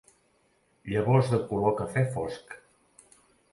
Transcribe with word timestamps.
Llavors 0.93 1.29
de 1.35 1.39
color 1.53 1.77
cafè 1.83 2.05
fosc. 2.17 2.59